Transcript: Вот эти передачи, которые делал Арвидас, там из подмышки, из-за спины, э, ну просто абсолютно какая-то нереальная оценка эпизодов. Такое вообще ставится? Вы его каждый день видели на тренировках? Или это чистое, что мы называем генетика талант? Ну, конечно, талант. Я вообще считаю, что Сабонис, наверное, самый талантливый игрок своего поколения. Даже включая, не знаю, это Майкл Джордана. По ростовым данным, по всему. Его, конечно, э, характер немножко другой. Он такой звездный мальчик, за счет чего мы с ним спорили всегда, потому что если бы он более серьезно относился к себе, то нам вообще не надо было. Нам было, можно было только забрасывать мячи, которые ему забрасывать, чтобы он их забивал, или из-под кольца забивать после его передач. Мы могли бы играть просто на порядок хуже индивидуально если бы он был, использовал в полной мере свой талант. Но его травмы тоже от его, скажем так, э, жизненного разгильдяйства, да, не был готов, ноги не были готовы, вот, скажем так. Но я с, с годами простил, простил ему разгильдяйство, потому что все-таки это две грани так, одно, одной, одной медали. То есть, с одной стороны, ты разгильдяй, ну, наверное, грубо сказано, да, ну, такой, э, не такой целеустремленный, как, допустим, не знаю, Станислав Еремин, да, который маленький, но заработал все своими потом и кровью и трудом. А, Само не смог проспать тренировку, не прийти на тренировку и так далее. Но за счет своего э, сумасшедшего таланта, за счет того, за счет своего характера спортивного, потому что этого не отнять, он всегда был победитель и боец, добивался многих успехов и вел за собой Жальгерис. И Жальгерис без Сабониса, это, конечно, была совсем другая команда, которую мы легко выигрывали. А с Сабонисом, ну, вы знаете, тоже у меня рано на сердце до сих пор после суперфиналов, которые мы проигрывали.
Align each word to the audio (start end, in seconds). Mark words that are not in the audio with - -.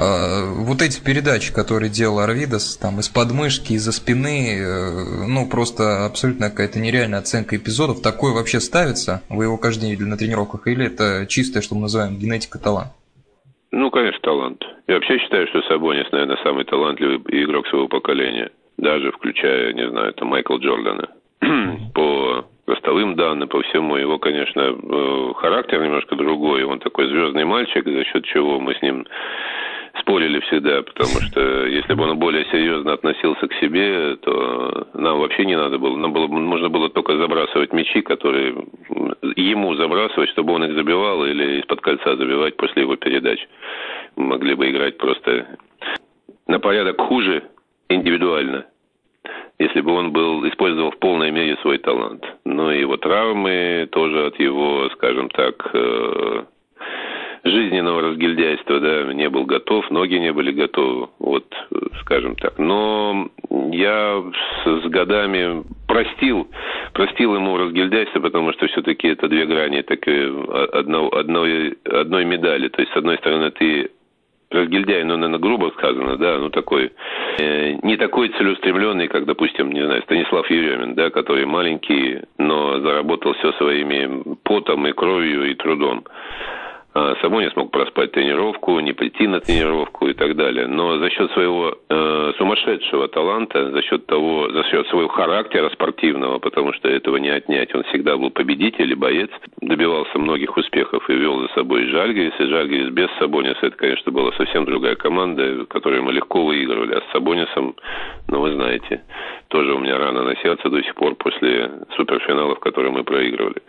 Вот 0.00 0.80
эти 0.80 1.02
передачи, 1.04 1.52
которые 1.52 1.90
делал 1.90 2.20
Арвидас, 2.20 2.78
там 2.78 3.00
из 3.00 3.08
подмышки, 3.10 3.74
из-за 3.74 3.92
спины, 3.92 4.56
э, 4.56 5.26
ну 5.28 5.46
просто 5.46 6.06
абсолютно 6.06 6.48
какая-то 6.48 6.78
нереальная 6.80 7.18
оценка 7.18 7.56
эпизодов. 7.56 8.00
Такое 8.00 8.32
вообще 8.32 8.60
ставится? 8.60 9.22
Вы 9.28 9.44
его 9.44 9.58
каждый 9.58 9.82
день 9.82 9.90
видели 9.90 10.08
на 10.08 10.16
тренировках? 10.16 10.66
Или 10.66 10.86
это 10.86 11.26
чистое, 11.28 11.62
что 11.62 11.74
мы 11.74 11.82
называем 11.82 12.16
генетика 12.16 12.58
талант? 12.58 12.92
Ну, 13.72 13.90
конечно, 13.90 14.20
талант. 14.22 14.64
Я 14.88 14.94
вообще 14.94 15.18
считаю, 15.18 15.46
что 15.48 15.60
Сабонис, 15.62 16.10
наверное, 16.12 16.38
самый 16.42 16.64
талантливый 16.64 17.20
игрок 17.44 17.68
своего 17.68 17.88
поколения. 17.88 18.50
Даже 18.78 19.12
включая, 19.12 19.74
не 19.74 19.86
знаю, 19.88 20.10
это 20.10 20.24
Майкл 20.24 20.56
Джордана. 20.56 21.08
По 21.94 22.46
ростовым 22.66 23.16
данным, 23.16 23.48
по 23.48 23.60
всему. 23.62 23.96
Его, 23.96 24.18
конечно, 24.18 24.60
э, 24.60 25.32
характер 25.36 25.82
немножко 25.82 26.16
другой. 26.16 26.64
Он 26.64 26.78
такой 26.78 27.06
звездный 27.08 27.44
мальчик, 27.44 27.84
за 27.84 28.04
счет 28.04 28.24
чего 28.24 28.60
мы 28.60 28.74
с 28.74 28.82
ним 28.82 29.06
спорили 30.10 30.40
всегда, 30.40 30.82
потому 30.82 31.20
что 31.30 31.66
если 31.66 31.94
бы 31.94 32.04
он 32.04 32.18
более 32.18 32.44
серьезно 32.46 32.94
относился 32.94 33.46
к 33.46 33.54
себе, 33.54 34.16
то 34.16 34.88
нам 34.94 35.20
вообще 35.20 35.44
не 35.44 35.56
надо 35.56 35.78
было. 35.78 35.96
Нам 35.96 36.12
было, 36.12 36.26
можно 36.26 36.68
было 36.68 36.88
только 36.90 37.16
забрасывать 37.16 37.72
мячи, 37.72 38.02
которые 38.02 38.54
ему 39.36 39.74
забрасывать, 39.76 40.30
чтобы 40.30 40.54
он 40.54 40.64
их 40.64 40.74
забивал, 40.74 41.24
или 41.24 41.60
из-под 41.60 41.80
кольца 41.80 42.16
забивать 42.16 42.56
после 42.56 42.82
его 42.82 42.96
передач. 42.96 43.38
Мы 44.16 44.24
могли 44.24 44.54
бы 44.54 44.68
играть 44.70 44.98
просто 44.98 45.58
на 46.46 46.58
порядок 46.58 47.00
хуже 47.00 47.44
индивидуально 47.88 48.66
если 49.58 49.82
бы 49.82 49.92
он 49.92 50.10
был, 50.10 50.48
использовал 50.48 50.90
в 50.90 50.98
полной 50.98 51.30
мере 51.30 51.54
свой 51.60 51.76
талант. 51.76 52.24
Но 52.46 52.72
его 52.72 52.96
травмы 52.96 53.86
тоже 53.92 54.28
от 54.28 54.40
его, 54.40 54.88
скажем 54.94 55.28
так, 55.28 55.70
э, 55.74 56.44
жизненного 57.50 58.02
разгильдяйства, 58.02 58.80
да, 58.80 59.12
не 59.12 59.28
был 59.28 59.44
готов, 59.44 59.90
ноги 59.90 60.14
не 60.14 60.32
были 60.32 60.52
готовы, 60.52 61.08
вот, 61.18 61.44
скажем 62.00 62.36
так. 62.36 62.58
Но 62.58 63.28
я 63.72 64.22
с, 64.64 64.82
с 64.82 64.84
годами 64.88 65.62
простил, 65.86 66.48
простил 66.92 67.34
ему 67.34 67.56
разгильдяйство, 67.56 68.20
потому 68.20 68.52
что 68.52 68.66
все-таки 68.68 69.08
это 69.08 69.28
две 69.28 69.46
грани 69.46 69.82
так, 69.82 70.06
одно, 70.74 71.08
одной, 71.08 71.76
одной 71.84 72.24
медали. 72.24 72.68
То 72.68 72.80
есть, 72.80 72.92
с 72.92 72.96
одной 72.96 73.18
стороны, 73.18 73.50
ты 73.50 73.90
разгильдяй, 74.50 75.04
ну, 75.04 75.16
наверное, 75.16 75.38
грубо 75.38 75.70
сказано, 75.76 76.16
да, 76.16 76.38
ну, 76.38 76.50
такой, 76.50 76.90
э, 77.38 77.74
не 77.82 77.96
такой 77.96 78.28
целеустремленный, 78.30 79.08
как, 79.08 79.24
допустим, 79.24 79.70
не 79.72 79.84
знаю, 79.84 80.02
Станислав 80.02 80.50
Еремин, 80.50 80.94
да, 80.94 81.10
который 81.10 81.46
маленький, 81.46 82.20
но 82.38 82.80
заработал 82.80 83.34
все 83.34 83.52
своими 83.52 84.36
потом 84.42 84.86
и 84.88 84.92
кровью 84.92 85.50
и 85.50 85.54
трудом. 85.54 86.04
А, 86.92 87.14
Само 87.20 87.40
не 87.40 87.50
смог 87.50 87.70
проспать 87.70 88.10
тренировку, 88.12 88.80
не 88.80 88.92
прийти 88.92 89.28
на 89.28 89.40
тренировку 89.40 90.08
и 90.08 90.12
так 90.12 90.34
далее. 90.34 90.66
Но 90.66 90.98
за 90.98 91.08
счет 91.10 91.30
своего 91.32 91.78
э, 91.88 92.32
сумасшедшего 92.36 93.06
таланта, 93.06 93.70
за 93.70 93.82
счет 93.82 94.06
того, 94.06 94.50
за 94.50 94.64
счет 94.64 94.88
своего 94.88 95.08
характера 95.08 95.70
спортивного, 95.70 96.38
потому 96.38 96.72
что 96.72 96.88
этого 96.88 97.18
не 97.18 97.28
отнять, 97.28 97.72
он 97.74 97.84
всегда 97.84 98.16
был 98.16 98.30
победитель 98.30 98.90
и 98.90 98.96
боец, 98.96 99.30
добивался 99.60 100.18
многих 100.18 100.56
успехов 100.56 101.08
и 101.08 101.14
вел 101.14 101.40
за 101.42 101.48
собой 101.54 101.86
Жальгерис. 101.86 102.34
И 102.40 102.46
Жальгерис 102.46 102.90
без 102.90 103.08
Сабониса, 103.20 103.66
это, 103.66 103.76
конечно, 103.76 104.10
была 104.10 104.32
совсем 104.32 104.64
другая 104.64 104.96
команда, 104.96 105.66
которую 105.66 106.02
мы 106.02 106.12
легко 106.12 106.44
выигрывали. 106.44 106.94
А 106.94 107.00
с 107.02 107.12
Сабонисом, 107.12 107.76
ну, 108.26 108.40
вы 108.40 108.54
знаете, 108.54 109.02
тоже 109.46 109.74
у 109.74 109.78
меня 109.78 109.96
рано 109.96 110.24
на 110.24 110.34
сердце 110.36 110.68
до 110.68 110.82
сих 110.82 110.96
пор 110.96 111.14
после 111.14 111.70
суперфиналов, 111.96 112.58
которые 112.58 112.90
мы 112.90 113.04
проигрывали. 113.04 113.62